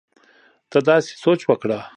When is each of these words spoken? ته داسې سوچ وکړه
ته 0.71 0.79
داسې 0.89 1.11
سوچ 1.23 1.41
وکړه 1.45 1.79